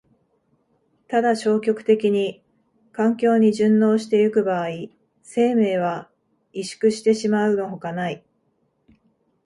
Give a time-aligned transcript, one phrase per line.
[1.07, 2.41] ただ消極的に
[2.91, 4.67] 環境に適応してゆく場合、
[5.21, 6.09] 生命は
[6.55, 8.25] 萎縮してしまうのほかない。